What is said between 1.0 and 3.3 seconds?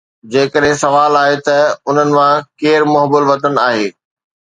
آهي ته انهن مان ڪير محب